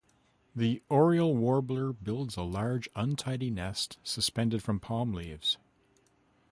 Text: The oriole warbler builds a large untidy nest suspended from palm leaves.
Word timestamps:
The 0.55 0.81
oriole 0.89 1.35
warbler 1.37 1.93
builds 1.93 2.35
a 2.35 2.41
large 2.41 2.89
untidy 2.95 3.51
nest 3.51 3.99
suspended 4.01 4.63
from 4.63 4.79
palm 4.79 5.13
leaves. 5.13 5.59